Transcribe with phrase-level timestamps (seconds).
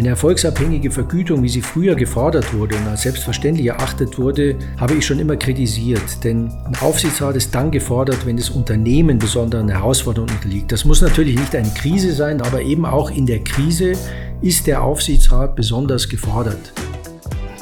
[0.00, 5.04] Eine erfolgsabhängige Vergütung, wie sie früher gefordert wurde und als selbstverständlich erachtet wurde, habe ich
[5.04, 6.24] schon immer kritisiert.
[6.24, 10.72] Denn ein Aufsichtsrat ist dann gefordert, wenn das Unternehmen besonderen Herausforderungen unterliegt.
[10.72, 13.92] Das muss natürlich nicht eine Krise sein, aber eben auch in der Krise
[14.40, 16.72] ist der Aufsichtsrat besonders gefordert.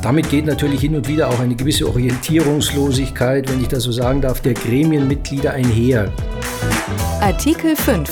[0.01, 4.21] Damit geht natürlich hin und wieder auch eine gewisse Orientierungslosigkeit, wenn ich das so sagen
[4.21, 6.13] darf, der Gremienmitglieder einher.
[7.21, 8.09] Artikel 5.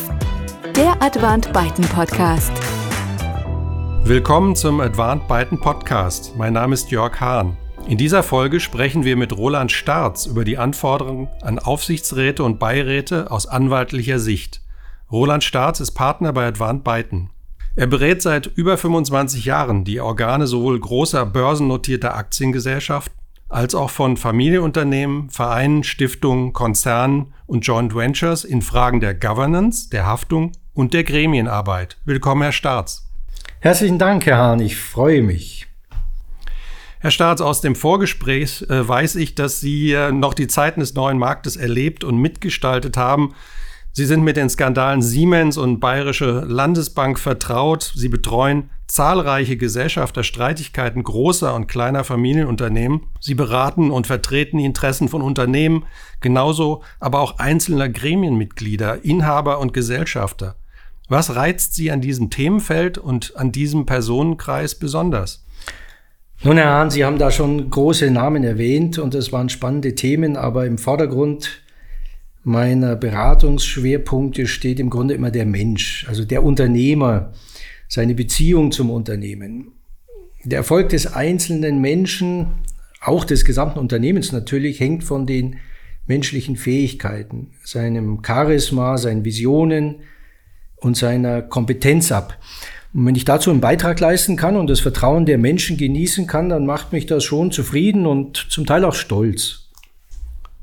[0.75, 2.51] Der Advant Byten Podcast.
[4.09, 6.35] Willkommen zum Advanced Byten Podcast.
[6.37, 7.57] Mein Name ist Jörg Hahn.
[7.89, 13.33] In dieser Folge sprechen wir mit Roland Starz über die Anforderungen an Aufsichtsräte und Beiräte
[13.33, 14.61] aus anwaltlicher Sicht.
[15.11, 17.31] Roland Starz ist Partner bei Advanced Byten.
[17.75, 23.19] Er berät seit über 25 Jahren die Organe sowohl großer börsennotierter Aktiengesellschaften
[23.49, 30.07] als auch von Familienunternehmen, Vereinen, Stiftungen, Konzernen und Joint Ventures in Fragen der Governance, der
[30.07, 31.97] Haftung und der Gremienarbeit.
[32.05, 33.06] Willkommen, Herr Starz.
[33.61, 35.67] Herzlichen Dank, Herr Hahn, ich freue mich.
[37.01, 40.95] Herr Staats, aus dem Vorgespräch äh, weiß ich, dass Sie äh, noch die Zeiten des
[40.95, 43.35] neuen Marktes erlebt und mitgestaltet haben.
[43.93, 47.93] Sie sind mit den Skandalen Siemens und Bayerische Landesbank vertraut.
[47.95, 53.09] Sie betreuen zahlreiche Gesellschafterstreitigkeiten großer und kleiner Familienunternehmen.
[53.21, 55.87] Sie beraten und vertreten die Interessen von Unternehmen,
[56.21, 60.57] genauso aber auch einzelner Gremienmitglieder, Inhaber und Gesellschafter.
[61.09, 65.45] Was reizt Sie an diesem Themenfeld und an diesem Personenkreis besonders?
[66.43, 70.37] Nun, Herr Hahn, Sie haben da schon große Namen erwähnt und es waren spannende Themen,
[70.37, 71.63] aber im Vordergrund
[72.43, 77.33] meiner Beratungsschwerpunkte steht im Grunde immer der Mensch, also der Unternehmer,
[77.89, 79.73] seine Beziehung zum Unternehmen.
[80.45, 82.49] Der Erfolg des einzelnen Menschen,
[83.01, 85.57] auch des gesamten Unternehmens natürlich, hängt von den
[86.07, 89.97] menschlichen Fähigkeiten, seinem Charisma, seinen Visionen,
[90.77, 92.39] und seiner Kompetenz ab.
[92.95, 96.49] Und wenn ich dazu einen Beitrag leisten kann und das Vertrauen der Menschen genießen kann,
[96.49, 99.69] dann macht mich das schon zufrieden und zum Teil auch stolz.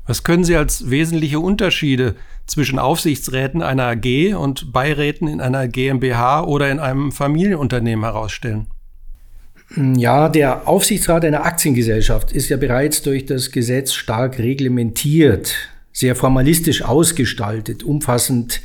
[0.06, 2.14] Was können Sie als wesentliche Unterschiede
[2.46, 8.66] zwischen Aufsichtsräten einer AG und Beiräten in einer GmbH oder in einem Familienunternehmen herausstellen?
[9.96, 15.54] Ja, der Aufsichtsrat einer Aktiengesellschaft ist ja bereits durch das Gesetz stark reglementiert,
[15.92, 18.60] sehr formalistisch ausgestaltet, umfassend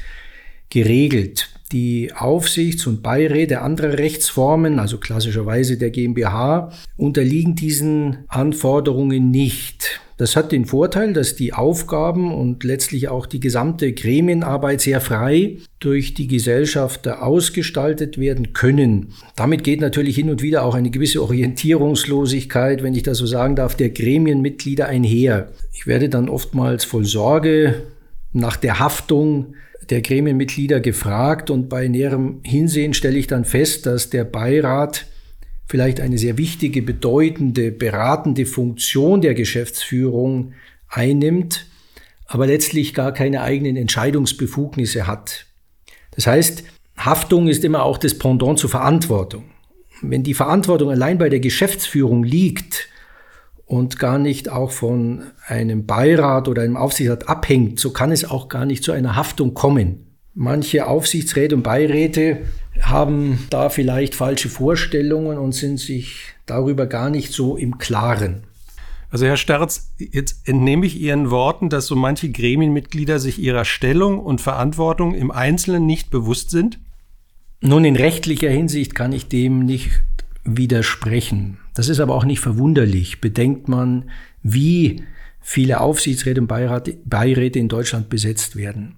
[0.69, 1.49] geregelt.
[1.71, 10.01] Die Aufsichts- und Beiräte anderer Rechtsformen, also klassischerweise der GmbH, unterliegen diesen Anforderungen nicht.
[10.19, 15.59] Das hat den Vorteil, dass die Aufgaben und letztlich auch die gesamte Gremienarbeit sehr frei
[15.79, 19.13] durch die Gesellschafter ausgestaltet werden können.
[19.37, 23.55] Damit geht natürlich hin und wieder auch eine gewisse Orientierungslosigkeit, wenn ich das so sagen
[23.55, 25.53] darf, der Gremienmitglieder einher.
[25.71, 27.83] Ich werde dann oftmals voll Sorge
[28.33, 29.53] nach der Haftung
[29.89, 35.07] der Gremienmitglieder gefragt und bei näherem Hinsehen stelle ich dann fest, dass der Beirat
[35.67, 40.53] vielleicht eine sehr wichtige, bedeutende, beratende Funktion der Geschäftsführung
[40.87, 41.67] einnimmt,
[42.25, 45.45] aber letztlich gar keine eigenen Entscheidungsbefugnisse hat.
[46.11, 46.63] Das heißt,
[46.97, 49.45] Haftung ist immer auch das Pendant zur Verantwortung.
[50.01, 52.89] Wenn die Verantwortung allein bei der Geschäftsführung liegt,
[53.69, 58.49] und gar nicht auch von einem Beirat oder einem Aufsichtsrat abhängt, so kann es auch
[58.49, 60.07] gar nicht zu einer Haftung kommen.
[60.33, 62.39] Manche Aufsichtsräte und Beiräte
[62.81, 68.41] haben da vielleicht falsche Vorstellungen und sind sich darüber gar nicht so im Klaren.
[69.11, 74.19] Also Herr Sterz, jetzt entnehme ich Ihren Worten, dass so manche Gremienmitglieder sich ihrer Stellung
[74.19, 76.79] und Verantwortung im Einzelnen nicht bewusst sind?
[77.61, 80.01] Nun, in rechtlicher Hinsicht kann ich dem nicht
[80.57, 81.57] widersprechen.
[81.73, 83.21] Das ist aber auch nicht verwunderlich.
[83.21, 84.09] Bedenkt man,
[84.41, 85.03] wie
[85.41, 88.95] viele Aufsichtsräte und Beiräte in Deutschland besetzt werden.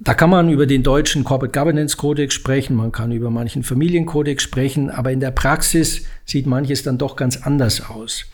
[0.00, 4.42] Da kann man über den deutschen Corporate Governance Codex sprechen, man kann über manchen Familienkodex
[4.42, 8.26] sprechen, aber in der Praxis sieht manches dann doch ganz anders aus.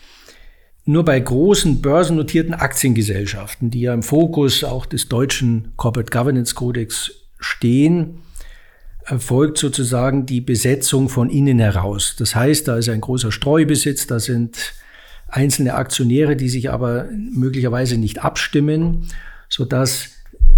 [0.85, 7.11] Nur bei großen börsennotierten Aktiengesellschaften, die ja im Fokus auch des deutschen Corporate Governance Codex
[7.39, 8.17] stehen,
[9.05, 12.15] erfolgt sozusagen die Besetzung von innen heraus.
[12.17, 14.73] Das heißt, da ist ein großer Streubesitz, da sind
[15.27, 19.07] einzelne Aktionäre, die sich aber möglicherweise nicht abstimmen,
[19.49, 20.09] sodass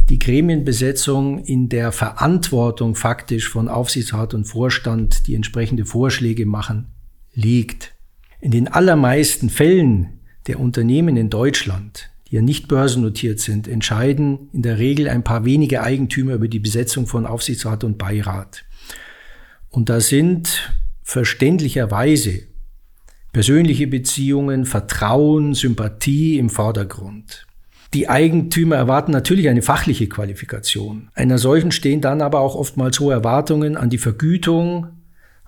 [0.10, 6.88] die Gremienbesetzung in der Verantwortung faktisch von Aufsichtsrat und Vorstand, die entsprechende Vorschläge machen,
[7.34, 7.94] liegt.
[8.42, 14.80] In den allermeisten Fällen der Unternehmen in Deutschland ja nicht börsennotiert sind, entscheiden in der
[14.80, 18.66] Regel ein paar wenige Eigentümer über die Besetzung von Aufsichtsrat und Beirat.
[19.70, 22.42] Und da sind verständlicherweise
[23.34, 27.46] persönliche Beziehungen, Vertrauen, Sympathie im Vordergrund.
[27.94, 31.10] Die Eigentümer erwarten natürlich eine fachliche Qualifikation.
[31.14, 34.88] Einer solchen stehen dann aber auch oftmals hohe Erwartungen an die Vergütung,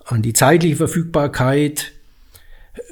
[0.04, 1.94] an die zeitliche Verfügbarkeit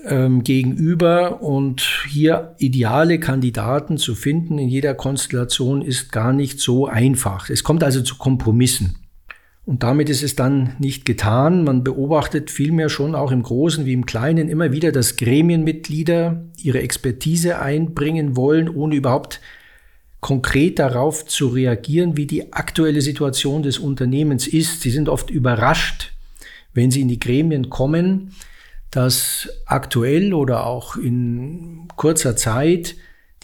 [0.06, 6.88] ähm, gegenüber und hier ideale Kandidaten zu finden in jeder Konstellation ist gar nicht so
[6.88, 7.50] einfach.
[7.50, 8.96] Es kommt also zu Kompromissen.
[9.66, 11.64] Und damit ist es dann nicht getan.
[11.64, 16.82] Man beobachtet vielmehr schon auch im Großen wie im Kleinen immer wieder, dass Gremienmitglieder ihre
[16.82, 19.40] Expertise einbringen wollen, ohne überhaupt
[20.20, 24.82] konkret darauf zu reagieren, wie die aktuelle Situation des Unternehmens ist.
[24.82, 26.14] Sie sind oft überrascht,
[26.74, 28.32] wenn sie in die Gremien kommen,
[28.96, 32.96] dass aktuell oder auch in kurzer Zeit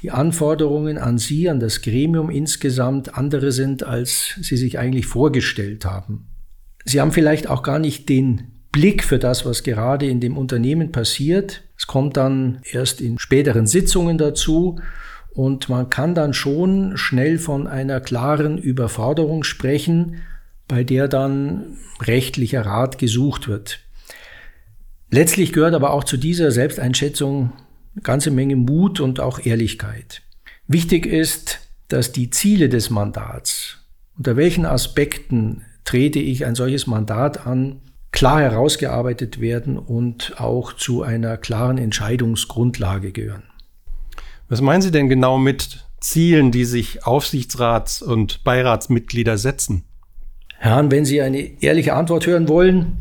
[0.02, 5.86] die Anforderungen an Sie, an das Gremium insgesamt andere sind, als Sie sich eigentlich vorgestellt
[5.86, 6.28] haben.
[6.86, 10.92] Sie haben vielleicht auch gar nicht den Blick für das, was gerade in dem Unternehmen
[10.92, 11.64] passiert.
[11.76, 14.80] Es kommt dann erst in späteren Sitzungen dazu
[15.34, 20.22] und man kann dann schon schnell von einer klaren Überforderung sprechen,
[20.68, 23.80] bei der dann rechtlicher Rat gesucht wird.
[25.12, 27.52] Letztlich gehört aber auch zu dieser Selbsteinschätzung
[27.96, 30.22] eine ganze Menge Mut und auch Ehrlichkeit.
[30.68, 33.78] Wichtig ist, dass die Ziele des Mandats,
[34.18, 41.02] unter welchen Aspekten trete ich ein solches Mandat an, klar herausgearbeitet werden und auch zu
[41.02, 43.44] einer klaren Entscheidungsgrundlage gehören.
[44.48, 49.84] Was meinen Sie denn genau mit Zielen, die sich Aufsichtsrats- und Beiratsmitglieder setzen?
[50.58, 52.98] Herrn, wenn Sie eine ehrliche Antwort hören wollen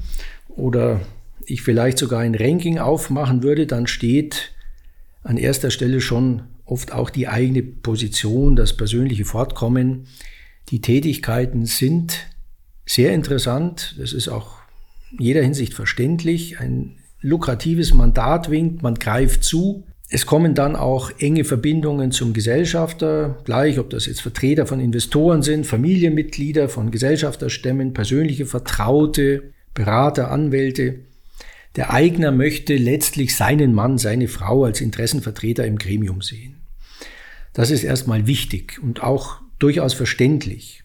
[0.49, 1.01] oder
[1.49, 4.53] ich vielleicht sogar ein Ranking aufmachen würde, dann steht
[5.23, 10.07] an erster Stelle schon oft auch die eigene Position, das persönliche Fortkommen.
[10.69, 12.27] Die Tätigkeiten sind
[12.87, 13.97] sehr interessant.
[13.99, 14.57] Das ist auch
[15.13, 16.61] in jeder Hinsicht verständlich.
[16.61, 19.85] Ein lukratives Mandat winkt, man greift zu.
[20.11, 25.43] Es kommen dann auch enge Verbindungen zum Gesellschafter, gleich ob das jetzt Vertreter von Investoren
[25.43, 31.01] sind, Familienmitglieder von Gesellschafterstämmen, persönliche Vertraute, Berater, Anwälte.
[31.79, 36.57] Der Eigner möchte letztlich seinen Mann, seine Frau als Interessenvertreter im Gremium sehen.
[37.53, 40.83] Das ist erstmal wichtig und auch durchaus verständlich.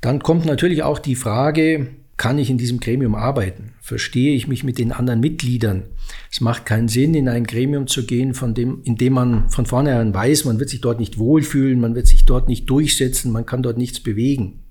[0.00, 3.74] Dann kommt natürlich auch die Frage, kann ich in diesem Gremium arbeiten?
[3.80, 5.84] Verstehe ich mich mit den anderen Mitgliedern?
[6.28, 9.66] Es macht keinen Sinn, in ein Gremium zu gehen, von dem, in dem man von
[9.66, 13.46] vornherein weiß, man wird sich dort nicht wohlfühlen, man wird sich dort nicht durchsetzen, man
[13.46, 14.61] kann dort nichts bewegen.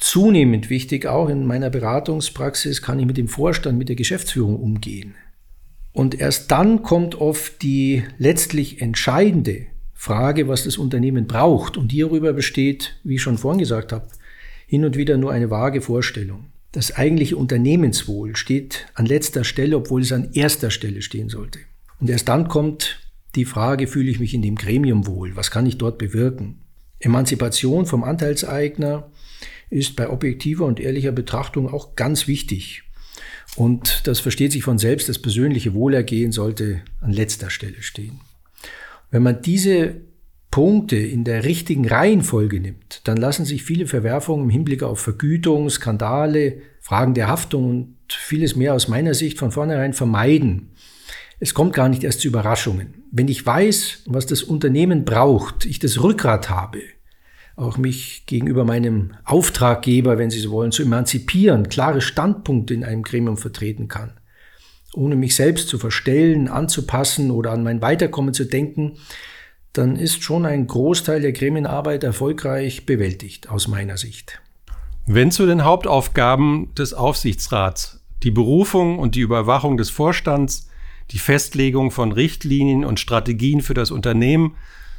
[0.00, 5.14] Zunehmend wichtig auch in meiner Beratungspraxis kann ich mit dem Vorstand, mit der Geschäftsführung umgehen.
[5.92, 11.76] Und erst dann kommt oft die letztlich entscheidende Frage, was das Unternehmen braucht.
[11.76, 14.06] Und hierüber besteht, wie ich schon vorhin gesagt habe,
[14.68, 16.46] hin und wieder nur eine vage Vorstellung.
[16.70, 21.58] Das eigentliche Unternehmenswohl steht an letzter Stelle, obwohl es an erster Stelle stehen sollte.
[21.98, 23.00] Und erst dann kommt
[23.34, 25.34] die Frage, fühle ich mich in dem Gremium wohl?
[25.34, 26.60] Was kann ich dort bewirken?
[27.00, 29.10] Emanzipation vom Anteilseigner
[29.70, 32.84] ist bei objektiver und ehrlicher Betrachtung auch ganz wichtig.
[33.56, 38.20] Und das versteht sich von selbst, das persönliche Wohlergehen sollte an letzter Stelle stehen.
[39.10, 39.96] Wenn man diese
[40.50, 45.68] Punkte in der richtigen Reihenfolge nimmt, dann lassen sich viele Verwerfungen im Hinblick auf Vergütung,
[45.70, 50.70] Skandale, Fragen der Haftung und vieles mehr aus meiner Sicht von vornherein vermeiden.
[51.40, 53.04] Es kommt gar nicht erst zu Überraschungen.
[53.12, 56.80] Wenn ich weiß, was das Unternehmen braucht, ich das Rückgrat habe,
[57.58, 63.02] auch mich gegenüber meinem Auftraggeber, wenn Sie so wollen, zu emanzipieren, klare Standpunkte in einem
[63.02, 64.12] Gremium vertreten kann,
[64.94, 68.98] ohne mich selbst zu verstellen, anzupassen oder an mein Weiterkommen zu denken,
[69.72, 74.40] dann ist schon ein Großteil der Gremienarbeit erfolgreich bewältigt, aus meiner Sicht.
[75.06, 80.68] Wenn zu den Hauptaufgaben des Aufsichtsrats die Berufung und die Überwachung des Vorstands,
[81.10, 84.56] die Festlegung von Richtlinien und Strategien für das Unternehmen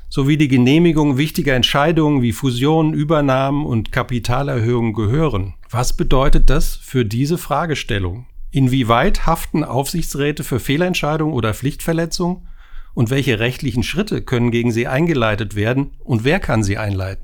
[0.09, 5.53] sowie die Genehmigung wichtiger Entscheidungen wie Fusionen, Übernahmen und Kapitalerhöhungen gehören.
[5.69, 8.25] Was bedeutet das für diese Fragestellung?
[8.51, 12.47] Inwieweit haften Aufsichtsräte für Fehlentscheidungen oder Pflichtverletzungen?
[12.95, 17.23] Und welche rechtlichen Schritte können gegen sie eingeleitet werden und wer kann sie einleiten?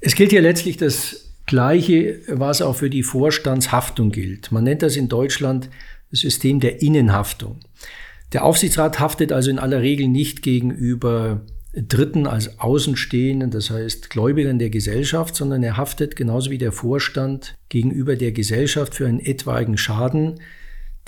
[0.00, 4.50] Es gilt hier letztlich das Gleiche, was auch für die Vorstandshaftung gilt.
[4.50, 5.70] Man nennt das in Deutschland
[6.10, 7.60] das System der Innenhaftung.
[8.32, 11.42] Der Aufsichtsrat haftet also in aller Regel nicht gegenüber
[11.76, 17.54] Dritten als Außenstehenden, das heißt Gläubigern der Gesellschaft, sondern er haftet genauso wie der Vorstand
[17.68, 20.40] gegenüber der Gesellschaft für einen etwaigen Schaden,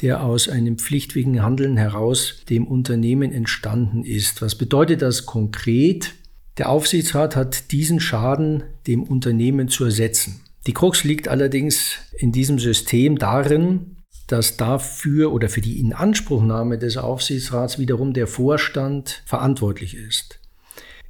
[0.03, 4.43] der aus einem pflichtwidrigen Handeln heraus dem Unternehmen entstanden ist.
[4.43, 6.15] Was bedeutet das konkret?
[6.59, 10.41] Der Aufsichtsrat hat diesen Schaden dem Unternehmen zu ersetzen.
[10.67, 13.97] Die Krux liegt allerdings in diesem System darin,
[14.27, 20.38] dass dafür oder für die Inanspruchnahme des Aufsichtsrats wiederum der Vorstand verantwortlich ist.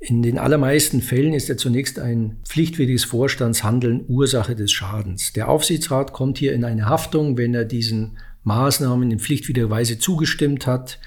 [0.00, 5.33] In den allermeisten Fällen ist ja zunächst ein pflichtwidriges Vorstandshandeln Ursache des Schadens.
[5.33, 10.67] Der Aufsichtsrat kommt hier in eine Haftung, wenn er diesen Maßnahmen in pflichtwidriger Weise zugestimmt
[10.69, 11.00] hat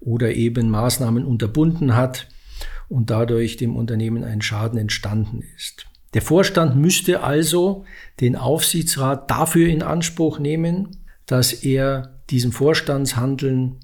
[0.00, 2.28] oder eben Maßnahmen unterbunden hat
[2.88, 5.86] und dadurch dem Unternehmen ein Schaden entstanden ist.
[6.14, 7.84] Der Vorstand müsste also
[8.20, 13.76] den Aufsichtsrat dafür in Anspruch nehmen, dass er diesem Vorstandshandeln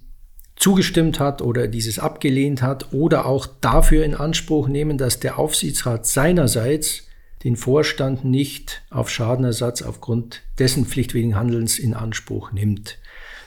[0.57, 6.07] zugestimmt hat oder dieses abgelehnt hat oder auch dafür in Anspruch nehmen, dass der Aufsichtsrat
[6.07, 7.09] seinerseits
[7.43, 12.99] den Vorstand nicht auf Schadenersatz aufgrund dessen pflichtwidrigen Handelns in Anspruch nimmt.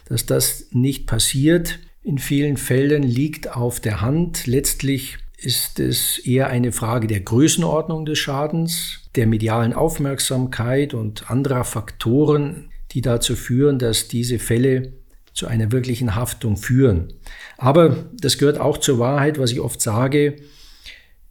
[0.07, 4.47] Dass das nicht passiert in vielen Fällen liegt auf der Hand.
[4.47, 11.63] Letztlich ist es eher eine Frage der Größenordnung des Schadens, der medialen Aufmerksamkeit und anderer
[11.63, 14.93] Faktoren, die dazu führen, dass diese Fälle
[15.37, 17.13] zu einer wirklichen Haftung führen.
[17.57, 20.37] Aber das gehört auch zur Wahrheit, was ich oft sage,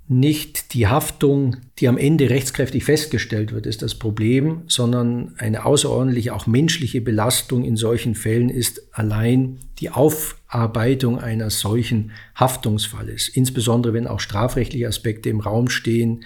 [0.06, 6.32] nicht die Haftung, die am Ende rechtskräftig festgestellt wird, ist das Problem, sondern eine außerordentliche,
[6.32, 13.26] auch menschliche Belastung in solchen Fällen ist allein die Aufarbeitung eines solchen Haftungsfalles.
[13.26, 16.24] Insbesondere wenn auch strafrechtliche Aspekte im Raum stehen,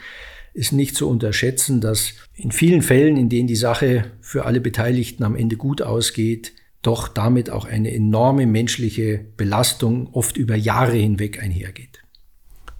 [0.52, 5.24] ist nicht zu unterschätzen, dass in vielen Fällen, in denen die Sache für alle Beteiligten
[5.24, 11.42] am Ende gut ausgeht, doch damit auch eine enorme menschliche Belastung oft über Jahre hinweg
[11.42, 12.02] einhergeht.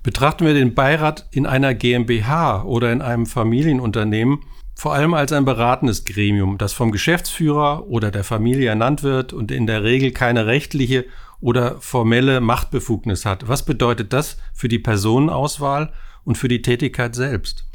[0.02, 4.38] Betrachten wir den Beirat in einer GmbH oder in einem Familienunternehmen
[4.80, 9.50] vor allem als ein beratendes Gremium, das vom Geschäftsführer oder der Familie ernannt wird und
[9.50, 11.04] in der Regel keine rechtliche
[11.38, 13.47] oder formelle Machtbefugnis hat.
[13.47, 15.92] Was bedeutet das für die Personenauswahl
[16.25, 17.70] und für die Tätigkeit selbst?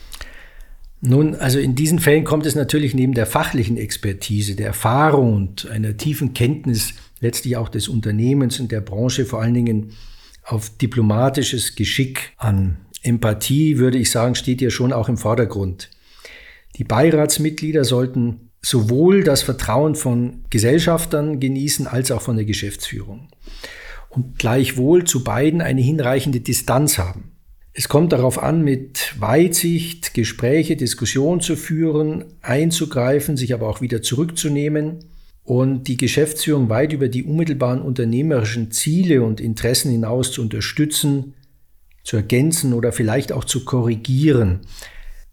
[1.01, 5.69] Nun, also in diesen Fällen kommt es natürlich neben der fachlichen Expertise, der Erfahrung und
[5.69, 9.91] einer tiefen Kenntnis letztlich auch des Unternehmens und der Branche vor allen Dingen
[10.43, 12.77] auf diplomatisches Geschick an.
[13.03, 15.91] Empathie, würde ich sagen, steht hier schon auch im Vordergrund.
[16.77, 23.29] Die Beiratsmitglieder sollten sowohl das Vertrauen von Gesellschaftern genießen als auch von der Geschäftsführung
[24.09, 27.34] und gleichwohl zu beiden eine hinreichende Distanz haben.
[27.77, 34.01] Es kommt darauf an, mit Weitsicht Gespräche, Diskussionen zu führen, einzugreifen, sich aber auch wieder
[34.01, 34.99] zurückzunehmen
[35.43, 41.33] und die Geschäftsführung weit über die unmittelbaren unternehmerischen Ziele und Interessen hinaus zu unterstützen,
[42.05, 44.61] zu ergänzen oder vielleicht auch zu korrigieren.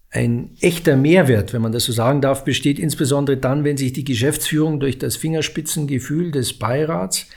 [0.09, 4.03] Ein echter Mehrwert, wenn man das so sagen darf, besteht insbesondere dann, wenn sich die
[4.03, 7.27] Geschäftsführung durch das Fingerspitzengefühl des Beirats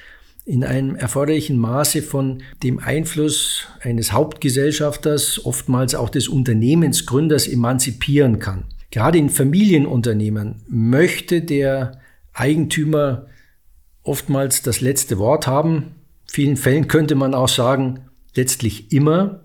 [0.46, 8.64] in einem erforderlichen Maße von dem Einfluss eines Hauptgesellschafters, oftmals auch des Unternehmensgründers, emanzipieren kann.
[8.92, 12.00] Gerade in Familienunternehmen möchte der
[12.32, 13.26] Eigentümer
[14.04, 15.96] oftmals das letzte Wort haben.
[16.28, 18.04] In vielen Fällen könnte man auch sagen,
[18.36, 19.40] letztlich immer.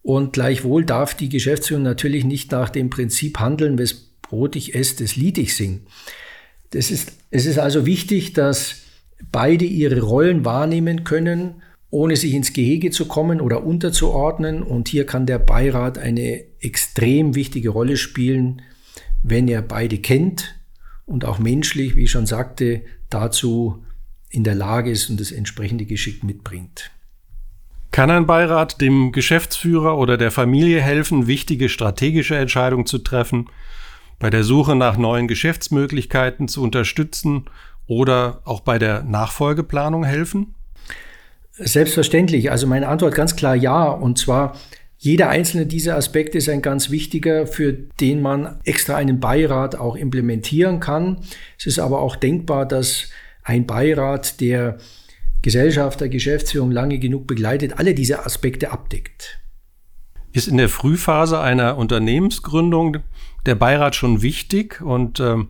[0.00, 5.02] Und gleichwohl darf die Geschäftsführung natürlich nicht nach dem Prinzip handeln, wes Brot ich esse,
[5.02, 5.82] das Lied ich sing.
[6.70, 8.81] Das ist, es ist also wichtig, dass
[9.30, 14.62] beide ihre Rollen wahrnehmen können, ohne sich ins Gehege zu kommen oder unterzuordnen.
[14.62, 18.62] Und hier kann der Beirat eine extrem wichtige Rolle spielen,
[19.22, 20.56] wenn er beide kennt
[21.06, 23.84] und auch menschlich, wie ich schon sagte, dazu
[24.30, 26.90] in der Lage ist und das entsprechende Geschick mitbringt.
[27.90, 33.50] Kann ein Beirat dem Geschäftsführer oder der Familie helfen, wichtige strategische Entscheidungen zu treffen,
[34.18, 37.44] bei der Suche nach neuen Geschäftsmöglichkeiten zu unterstützen
[37.96, 40.54] oder auch bei der Nachfolgeplanung helfen?
[41.52, 42.50] Selbstverständlich.
[42.50, 43.88] Also meine Antwort ganz klar ja.
[43.88, 44.56] Und zwar
[44.98, 49.96] jeder einzelne dieser Aspekte ist ein ganz wichtiger, für den man extra einen Beirat auch
[49.96, 51.18] implementieren kann.
[51.58, 53.08] Es ist aber auch denkbar, dass
[53.42, 54.78] ein Beirat, der
[55.42, 59.40] Gesellschaft, der Geschäftsführung lange genug begleitet, alle diese Aspekte abdeckt.
[60.32, 62.98] Ist in der Frühphase einer Unternehmensgründung
[63.44, 65.48] der Beirat schon wichtig und ähm,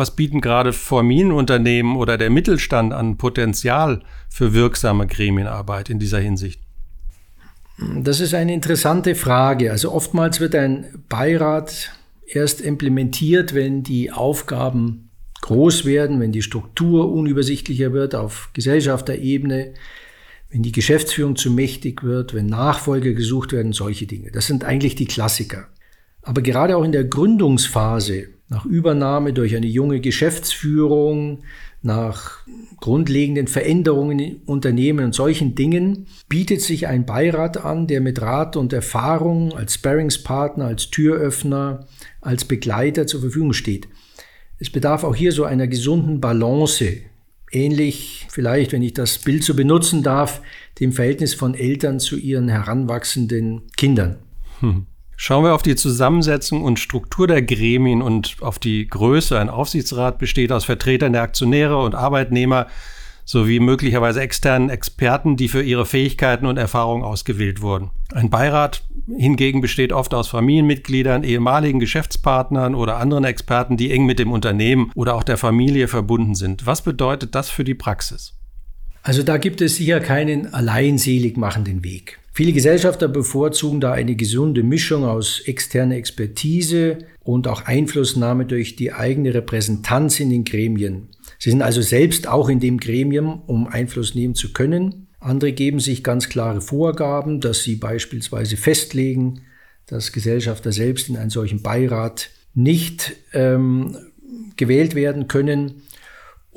[0.00, 6.60] was bieten gerade Familienunternehmen oder der Mittelstand an Potenzial für wirksame Gremienarbeit in dieser Hinsicht?
[8.02, 9.70] Das ist eine interessante Frage.
[9.70, 11.92] Also oftmals wird ein Beirat
[12.26, 15.10] erst implementiert, wenn die Aufgaben
[15.42, 19.74] groß werden, wenn die Struktur unübersichtlicher wird auf Gesellschafterebene,
[20.50, 24.30] wenn die Geschäftsführung zu mächtig wird, wenn Nachfolger gesucht werden, solche Dinge.
[24.30, 25.68] Das sind eigentlich die Klassiker.
[26.22, 31.44] Aber gerade auch in der Gründungsphase, nach Übernahme durch eine junge Geschäftsführung,
[31.82, 32.40] nach
[32.80, 38.56] grundlegenden Veränderungen in Unternehmen und solchen Dingen, bietet sich ein Beirat an, der mit Rat
[38.56, 41.86] und Erfahrung als Sparringspartner, als Türöffner,
[42.20, 43.88] als Begleiter zur Verfügung steht.
[44.58, 46.98] Es bedarf auch hier so einer gesunden Balance,
[47.50, 50.42] ähnlich vielleicht, wenn ich das Bild so benutzen darf,
[50.80, 54.18] dem Verhältnis von Eltern zu ihren heranwachsenden Kindern.
[54.60, 54.86] Hm.
[55.22, 59.38] Schauen wir auf die Zusammensetzung und Struktur der Gremien und auf die Größe.
[59.38, 62.68] Ein Aufsichtsrat besteht aus Vertretern der Aktionäre und Arbeitnehmer
[63.26, 67.90] sowie möglicherweise externen Experten, die für ihre Fähigkeiten und Erfahrungen ausgewählt wurden.
[68.14, 68.82] Ein Beirat
[69.14, 74.90] hingegen besteht oft aus Familienmitgliedern, ehemaligen Geschäftspartnern oder anderen Experten, die eng mit dem Unternehmen
[74.94, 76.64] oder auch der Familie verbunden sind.
[76.64, 78.39] Was bedeutet das für die Praxis?
[79.02, 82.18] Also da gibt es sicher keinen alleinselig machenden Weg.
[82.32, 88.92] Viele Gesellschafter bevorzugen da eine gesunde Mischung aus externer Expertise und auch Einflussnahme durch die
[88.92, 91.08] eigene Repräsentanz in den Gremien.
[91.38, 95.08] Sie sind also selbst auch in dem Gremium, um Einfluss nehmen zu können.
[95.18, 99.42] Andere geben sich ganz klare Vorgaben, dass sie beispielsweise festlegen,
[99.86, 103.96] dass Gesellschafter selbst in einen solchen Beirat nicht ähm,
[104.56, 105.82] gewählt werden können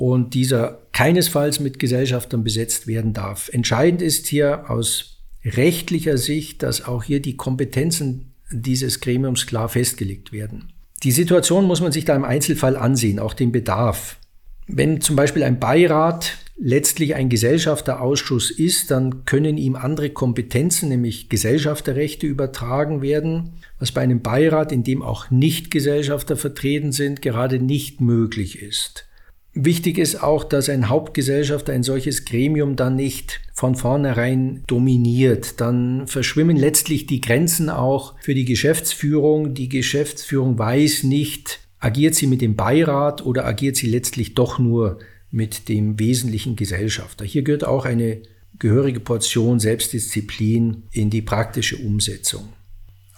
[0.04, 3.48] und dieser keinesfalls mit Gesellschaftern besetzt werden darf.
[3.50, 10.30] Entscheidend ist hier aus rechtlicher Sicht, dass auch hier die Kompetenzen dieses Gremiums klar festgelegt
[10.30, 10.74] werden.
[11.04, 14.18] Die Situation muss man sich da im Einzelfall ansehen, auch den Bedarf.
[14.66, 21.30] Wenn zum Beispiel ein Beirat letztlich ein Gesellschafterausschuss ist, dann können ihm andere Kompetenzen, nämlich
[21.30, 28.02] Gesellschafterrechte, übertragen werden, was bei einem Beirat, in dem auch Nicht-Gesellschafter vertreten sind, gerade nicht
[28.02, 29.06] möglich ist.
[29.54, 35.60] Wichtig ist auch, dass ein Hauptgesellschafter ein solches Gremium dann nicht von vornherein dominiert.
[35.60, 39.54] Dann verschwimmen letztlich die Grenzen auch für die Geschäftsführung.
[39.54, 44.98] Die Geschäftsführung weiß nicht, agiert sie mit dem Beirat oder agiert sie letztlich doch nur
[45.30, 47.24] mit dem wesentlichen Gesellschafter.
[47.24, 48.22] Hier gehört auch eine
[48.58, 52.48] gehörige Portion Selbstdisziplin in die praktische Umsetzung.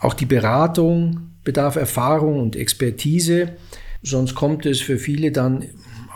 [0.00, 3.56] Auch die Beratung bedarf Erfahrung und Expertise,
[4.02, 5.64] sonst kommt es für viele dann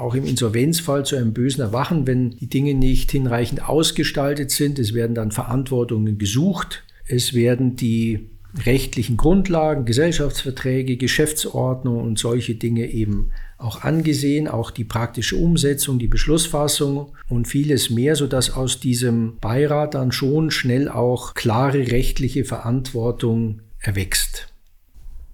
[0.00, 4.78] auch im Insolvenzfall zu einem bösen Erwachen, wenn die Dinge nicht hinreichend ausgestaltet sind.
[4.78, 6.82] Es werden dann Verantwortungen gesucht.
[7.06, 8.30] Es werden die
[8.64, 16.08] rechtlichen Grundlagen, Gesellschaftsverträge, Geschäftsordnung und solche Dinge eben auch angesehen, auch die praktische Umsetzung, die
[16.08, 23.60] Beschlussfassung und vieles mehr, sodass aus diesem Beirat dann schon schnell auch klare rechtliche Verantwortung
[23.78, 24.49] erwächst.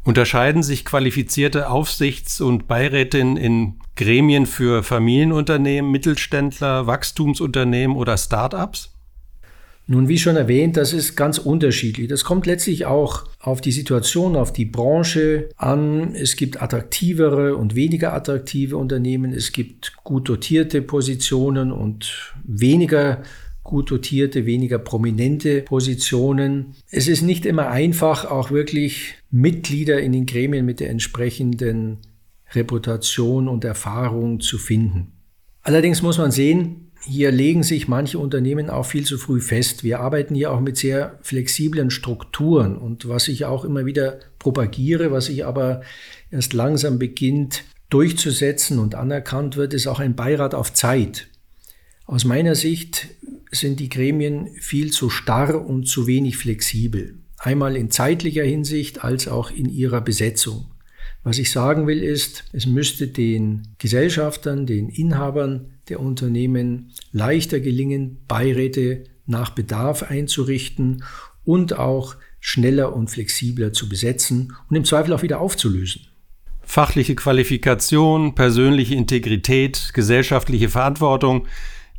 [0.07, 8.93] Unterscheiden sich qualifizierte Aufsichts- und Beirätinnen in Gremien für Familienunternehmen, Mittelständler, Wachstumsunternehmen oder Start-ups?
[9.89, 12.07] Nun, wie schon erwähnt, das ist ganz unterschiedlich.
[12.07, 16.15] Das kommt letztlich auch auf die Situation, auf die Branche an.
[16.15, 19.33] Es gibt attraktivere und weniger attraktive Unternehmen.
[19.33, 23.23] Es gibt gut dotierte Positionen und weniger
[23.67, 26.75] gut dotierte, weniger prominente Positionen.
[26.91, 31.99] Es ist nicht immer einfach, auch wirklich Mitglieder in den Gremien mit der entsprechenden
[32.53, 35.13] Reputation und Erfahrung zu finden.
[35.63, 39.85] Allerdings muss man sehen, hier legen sich manche Unternehmen auch viel zu früh fest.
[39.85, 45.13] Wir arbeiten hier auch mit sehr flexiblen Strukturen und was ich auch immer wieder propagiere,
[45.13, 45.83] was sich aber
[46.31, 51.29] erst langsam beginnt durchzusetzen und anerkannt wird, ist auch ein Beirat auf Zeit.
[52.07, 53.09] Aus meiner Sicht
[53.51, 57.19] sind die Gremien viel zu starr und zu wenig flexibel.
[57.37, 60.67] Einmal in zeitlicher Hinsicht als auch in ihrer Besetzung.
[61.25, 68.19] Was ich sagen will ist, es müsste den Gesellschaftern, den Inhabern der Unternehmen leichter gelingen,
[68.29, 71.03] Beiräte nach Bedarf einzurichten
[71.45, 76.03] und auch schneller und flexibler zu besetzen und im Zweifel auch wieder aufzulösen.
[76.63, 81.47] Fachliche Qualifikation, persönliche Integrität, gesellschaftliche Verantwortung,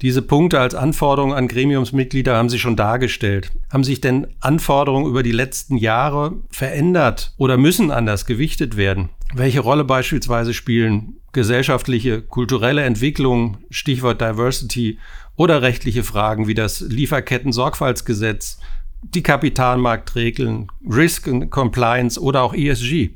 [0.02, 3.52] diese Punkte als Anforderungen an Gremiumsmitglieder haben Sie schon dargestellt.
[3.72, 9.10] Haben sich denn Anforderungen über die letzten Jahre verändert oder müssen anders gewichtet werden?
[9.34, 14.98] Welche Rolle beispielsweise spielen gesellschaftliche, kulturelle Entwicklung, Stichwort Diversity
[15.36, 18.60] oder rechtliche Fragen wie das Lieferketten-Sorgfaltsgesetz,
[19.02, 23.12] die Kapitalmarktregeln, Risk Compliance oder auch ESG?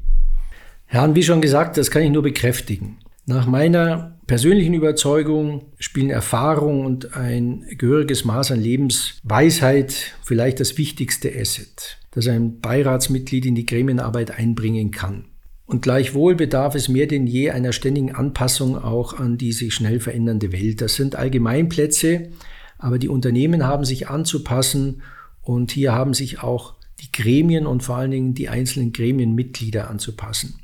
[0.85, 2.97] Herrn, wie schon gesagt, das kann ich nur bekräftigen.
[3.25, 11.37] Nach meiner persönlichen Überzeugung spielen Erfahrung und ein gehöriges Maß an Lebensweisheit vielleicht das wichtigste
[11.37, 15.25] Asset, das ein Beiratsmitglied in die Gremienarbeit einbringen kann.
[15.65, 19.99] Und gleichwohl bedarf es mehr denn je einer ständigen Anpassung auch an die sich schnell
[19.99, 20.79] verändernde Welt.
[20.79, 22.29] Das sind Allgemeinplätze,
[22.77, 25.01] aber die Unternehmen haben sich anzupassen
[25.41, 30.61] und hier haben sich auch die Gremien und vor allen Dingen die einzelnen Gremienmitglieder anzupassen.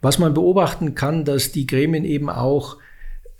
[0.00, 2.76] Was man beobachten kann, dass die Gremien eben auch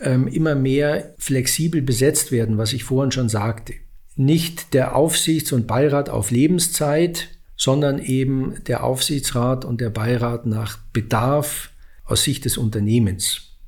[0.00, 3.74] ähm, immer mehr flexibel besetzt werden, was ich vorhin schon sagte.
[4.16, 10.78] Nicht der Aufsichts- und Beirat auf Lebenszeit, sondern eben der Aufsichtsrat und der Beirat nach
[10.92, 11.70] Bedarf
[12.04, 13.58] aus Sicht des Unternehmens.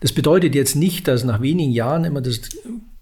[0.00, 2.40] Das bedeutet jetzt nicht, dass nach wenigen Jahren immer das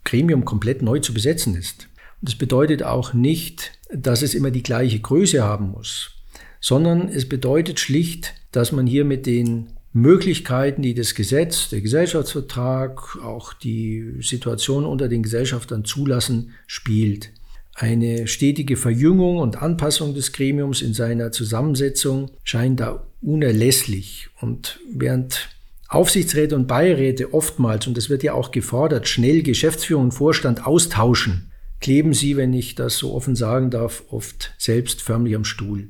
[0.05, 1.89] Gremium komplett neu zu besetzen ist.
[2.21, 6.19] Und das bedeutet auch nicht, dass es immer die gleiche Größe haben muss
[6.61, 13.19] sondern es bedeutet schlicht, dass man hier mit den Möglichkeiten, die das Gesetz, der Gesellschaftsvertrag,
[13.23, 17.31] auch die Situation unter den Gesellschaftern zulassen, spielt.
[17.75, 24.29] Eine stetige Verjüngung und Anpassung des Gremiums in seiner Zusammensetzung scheint da unerlässlich.
[24.41, 25.49] Und während
[25.89, 31.51] Aufsichtsräte und Beiräte oftmals, und das wird ja auch gefordert, schnell Geschäftsführung und Vorstand austauschen,
[31.81, 35.89] kleben sie, wenn ich das so offen sagen darf, oft selbst förmlich am Stuhl.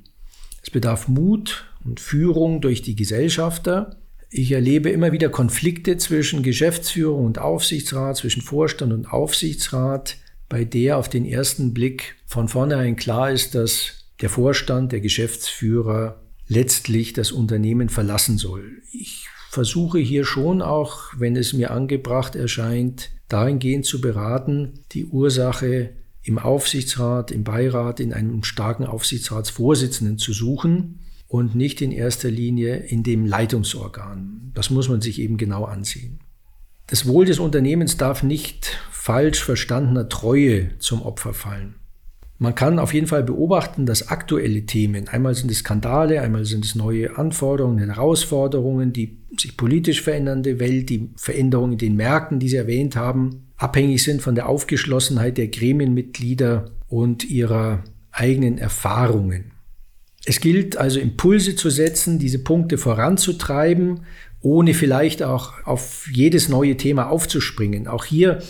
[0.63, 3.97] Es bedarf Mut und Führung durch die Gesellschafter.
[4.31, 10.17] Ich erlebe immer wieder Konflikte zwischen Geschäftsführung und Aufsichtsrat, zwischen Vorstand und Aufsichtsrat,
[10.49, 16.21] bei der auf den ersten Blick von vornherein klar ist, dass der Vorstand, der Geschäftsführer
[16.47, 18.83] letztlich das Unternehmen verlassen soll.
[18.93, 25.91] Ich versuche hier schon auch, wenn es mir angebracht erscheint, dahingehend zu beraten, die Ursache
[26.23, 32.77] im Aufsichtsrat, im Beirat, in einem starken Aufsichtsratsvorsitzenden zu suchen und nicht in erster Linie
[32.77, 34.51] in dem Leitungsorgan.
[34.55, 36.21] Das muss man sich eben genau ansehen.
[36.87, 41.75] Das Wohl des Unternehmens darf nicht falsch verstandener Treue zum Opfer fallen.
[42.38, 46.64] Man kann auf jeden Fall beobachten, dass aktuelle Themen, einmal sind es Skandale, einmal sind
[46.64, 52.49] es neue Anforderungen, Herausforderungen, die sich politisch verändernde Welt, die Veränderungen in den Märkten, die
[52.49, 59.58] Sie erwähnt haben, abhängig sind von der Aufgeschlossenheit der Gremienmitglieder und ihrer eigenen Erfahrungen.
[60.24, 64.00] Es gilt also Impulse zu setzen, diese Punkte voranzutreiben,
[64.40, 67.88] ohne vielleicht auch auf jedes neue Thema aufzuspringen.
[67.88, 68.42] Auch hier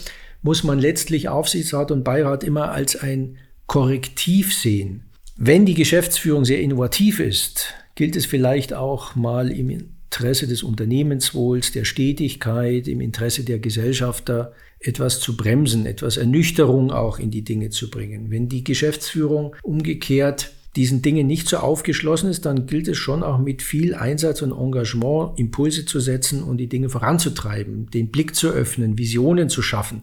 [0.42, 5.04] muss man letztlich Aufsichtsrat und Beirat immer als ein Korrektiv sehen.
[5.36, 11.72] Wenn die Geschäftsführung sehr innovativ ist, gilt es vielleicht auch mal im Interesse des Unternehmenswohls,
[11.72, 17.70] der Stetigkeit, im Interesse der Gesellschafter etwas zu bremsen, etwas Ernüchterung auch in die Dinge
[17.70, 18.30] zu bringen.
[18.30, 23.38] Wenn die Geschäftsführung umgekehrt diesen Dingen nicht so aufgeschlossen ist, dann gilt es schon auch
[23.38, 28.50] mit viel Einsatz und Engagement Impulse zu setzen und die Dinge voranzutreiben, den Blick zu
[28.50, 30.02] öffnen, Visionen zu schaffen.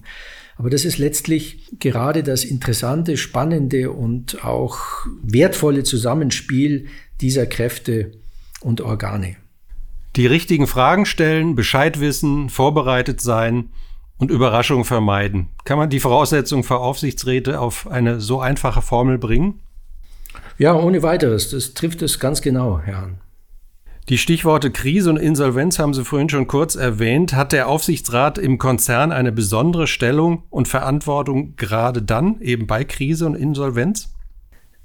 [0.58, 4.80] Aber das ist letztlich gerade das interessante, spannende und auch
[5.22, 6.88] wertvolle Zusammenspiel
[7.22, 8.12] dieser Kräfte
[8.62, 9.36] und Organe.
[10.16, 13.70] Die richtigen Fragen stellen, Bescheid wissen, vorbereitet sein
[14.18, 15.50] und Überraschungen vermeiden.
[15.66, 19.60] Kann man die Voraussetzung für Aufsichtsräte auf eine so einfache Formel bringen?
[20.58, 21.50] Ja, ohne weiteres.
[21.50, 23.20] Das trifft es ganz genau, Herrn.
[24.08, 27.34] Die Stichworte Krise und Insolvenz haben Sie vorhin schon kurz erwähnt.
[27.34, 33.26] Hat der Aufsichtsrat im Konzern eine besondere Stellung und Verantwortung gerade dann, eben bei Krise
[33.26, 34.14] und Insolvenz?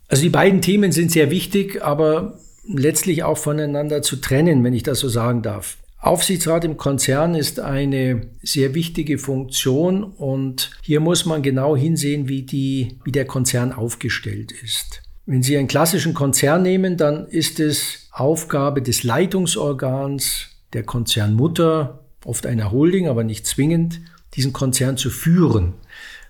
[0.09, 4.85] Also die beiden Themen sind sehr wichtig, aber letztlich auch voneinander zu trennen, wenn ich
[4.85, 5.77] das so sagen darf.
[5.99, 12.43] Aufsichtsrat im Konzern ist eine sehr wichtige Funktion und hier muss man genau hinsehen, wie,
[12.43, 15.03] die, wie der Konzern aufgestellt ist.
[15.33, 22.47] Wenn Sie einen klassischen Konzern nehmen, dann ist es Aufgabe des Leitungsorgans der Konzernmutter, oft
[22.47, 24.01] einer Holding, aber nicht zwingend,
[24.35, 25.75] diesen Konzern zu führen.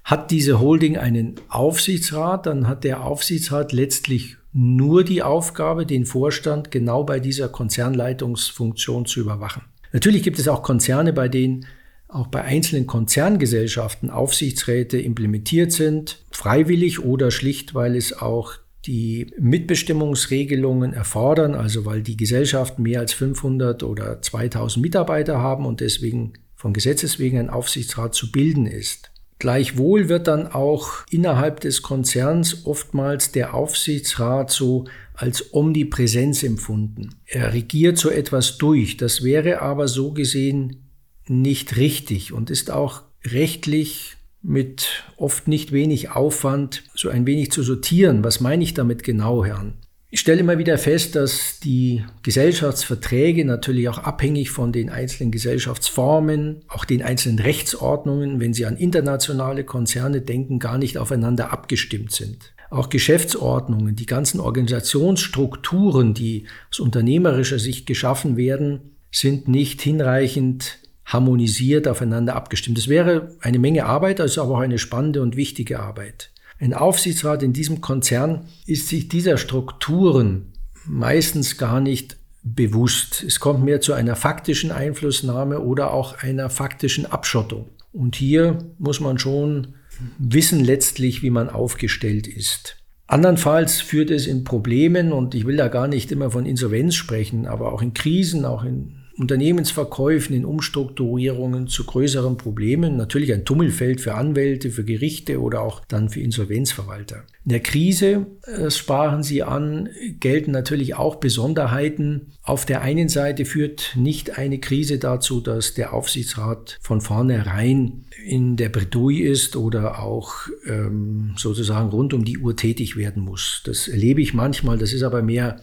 [0.04, 6.70] Hat diese Holding einen Aufsichtsrat, dann hat der Aufsichtsrat letztlich nur die Aufgabe, den Vorstand
[6.70, 9.62] genau bei dieser Konzernleitungsfunktion zu überwachen.
[9.94, 11.64] Natürlich gibt es auch Konzerne, bei denen
[12.06, 18.58] auch bei einzelnen Konzerngesellschaften Aufsichtsräte implementiert sind, freiwillig oder schlicht, weil es auch
[18.90, 25.78] die Mitbestimmungsregelungen erfordern, also weil die Gesellschaften mehr als 500 oder 2000 Mitarbeiter haben und
[25.78, 29.12] deswegen von Gesetzes wegen ein Aufsichtsrat zu bilden ist.
[29.38, 37.10] Gleichwohl wird dann auch innerhalb des Konzerns oftmals der Aufsichtsrat so als Omnipräsenz empfunden.
[37.26, 38.96] Er regiert so etwas durch.
[38.96, 40.88] Das wäre aber so gesehen
[41.28, 47.62] nicht richtig und ist auch rechtlich mit oft nicht wenig Aufwand so ein wenig zu
[47.62, 48.24] sortieren.
[48.24, 49.74] Was meine ich damit genau, Herrn?
[50.12, 56.64] Ich stelle immer wieder fest, dass die Gesellschaftsverträge natürlich auch abhängig von den einzelnen Gesellschaftsformen,
[56.66, 62.52] auch den einzelnen Rechtsordnungen, wenn Sie an internationale Konzerne denken, gar nicht aufeinander abgestimmt sind.
[62.70, 70.79] Auch Geschäftsordnungen, die ganzen Organisationsstrukturen, die aus unternehmerischer Sicht geschaffen werden, sind nicht hinreichend
[71.10, 72.78] harmonisiert aufeinander abgestimmt.
[72.78, 76.30] Das wäre eine Menge Arbeit, also aber auch eine spannende und wichtige Arbeit.
[76.58, 80.52] Ein Aufsichtsrat in diesem Konzern ist sich dieser Strukturen
[80.86, 83.24] meistens gar nicht bewusst.
[83.26, 87.66] Es kommt mehr zu einer faktischen Einflussnahme oder auch einer faktischen Abschottung.
[87.92, 89.74] Und hier muss man schon
[90.18, 92.76] wissen letztlich, wie man aufgestellt ist.
[93.06, 97.46] Andernfalls führt es in Problemen, und ich will da gar nicht immer von Insolvenz sprechen,
[97.46, 102.96] aber auch in Krisen, auch in Unternehmensverkäufen, in Umstrukturierungen zu größeren Problemen.
[102.96, 107.24] Natürlich ein Tummelfeld für Anwälte, für Gerichte oder auch dann für Insolvenzverwalter.
[107.44, 112.32] In der Krise, das sprachen Sie an, gelten natürlich auch Besonderheiten.
[112.42, 118.56] Auf der einen Seite führt nicht eine Krise dazu, dass der Aufsichtsrat von vornherein in
[118.56, 120.32] der Bredouille ist oder auch
[120.66, 123.62] ähm, sozusagen rund um die Uhr tätig werden muss.
[123.64, 125.60] Das erlebe ich manchmal, das ist aber mehr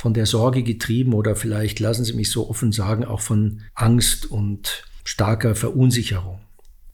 [0.00, 4.30] von der Sorge getrieben oder vielleicht, lassen Sie mich so offen sagen, auch von Angst
[4.30, 6.38] und starker Verunsicherung.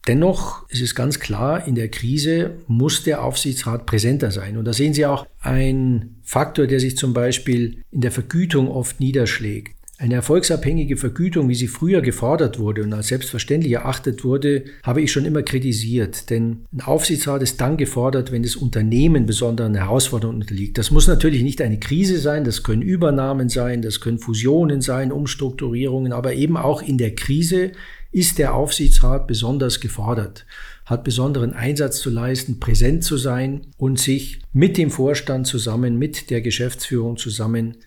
[0.07, 4.57] Dennoch ist es ganz klar, in der Krise muss der Aufsichtsrat präsenter sein.
[4.57, 8.99] Und da sehen Sie auch einen Faktor, der sich zum Beispiel in der Vergütung oft
[8.99, 9.76] niederschlägt.
[9.99, 15.11] Eine erfolgsabhängige Vergütung, wie sie früher gefordert wurde und als selbstverständlich erachtet wurde, habe ich
[15.11, 16.29] schon immer kritisiert.
[16.29, 20.77] Denn ein Aufsichtsrat ist dann gefordert, wenn das Unternehmen besonderen Herausforderungen unterliegt.
[20.77, 25.11] Das muss natürlich nicht eine Krise sein, das können Übernahmen sein, das können Fusionen sein,
[25.11, 27.71] Umstrukturierungen, aber eben auch in der Krise
[28.11, 30.45] ist der Aufsichtsrat besonders gefordert,
[30.85, 36.29] hat besonderen Einsatz zu leisten, präsent zu sein und sich mit dem Vorstand zusammen, mit
[36.29, 37.77] der Geschäftsführung zusammen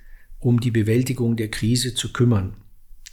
[0.40, 2.56] um die Bewältigung der Krise zu kümmern.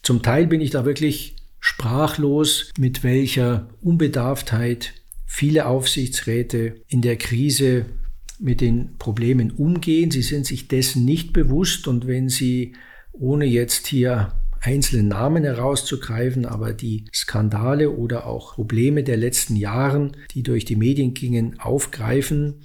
[0.01, 4.93] Zum Teil bin ich da wirklich sprachlos, mit welcher Unbedarftheit
[5.25, 7.85] viele Aufsichtsräte in der Krise
[8.39, 10.11] mit den Problemen umgehen.
[10.11, 12.75] Sie sind sich dessen nicht bewusst und wenn sie,
[13.11, 20.15] ohne jetzt hier einzelne Namen herauszugreifen, aber die Skandale oder auch Probleme der letzten Jahren,
[20.31, 22.61] die durch die Medien gingen, aufgreifen,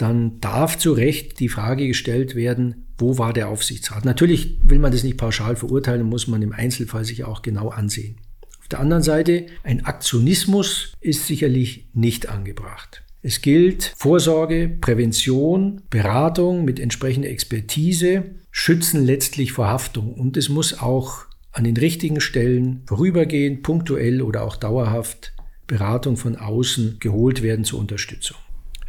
[0.00, 4.04] dann darf zu Recht die Frage gestellt werden, wo war der Aufsichtsrat?
[4.04, 8.16] Natürlich will man das nicht pauschal verurteilen, muss man im Einzelfall sich auch genau ansehen.
[8.60, 13.02] Auf der anderen Seite, ein Aktionismus ist sicherlich nicht angebracht.
[13.22, 20.14] Es gilt Vorsorge, Prävention, Beratung mit entsprechender Expertise, schützen letztlich vor Haftung.
[20.14, 25.34] Und es muss auch an den richtigen Stellen vorübergehend, punktuell oder auch dauerhaft
[25.66, 28.38] Beratung von außen geholt werden zur Unterstützung.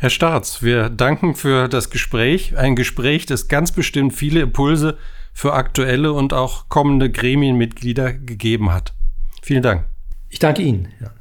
[0.02, 2.58] Herr Staats, wir danken für das Gespräch.
[2.58, 4.98] Ein Gespräch, das ganz bestimmt viele Impulse
[5.32, 8.96] für aktuelle und auch kommende Gremienmitglieder gegeben hat.
[9.44, 9.86] Vielen Dank.
[10.30, 10.88] Ich danke Ihnen.
[11.00, 11.12] Ja.